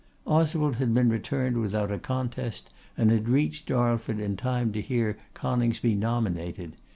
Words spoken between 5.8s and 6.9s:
nominated.